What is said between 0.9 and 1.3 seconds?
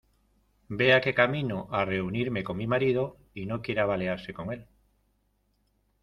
que